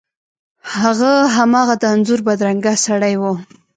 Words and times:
هغه 0.81 1.11
هماغه 1.35 1.75
د 1.81 1.83
انځور 1.93 2.19
بدرنګه 2.27 2.73
سړی 2.85 3.13
و. 3.21 3.23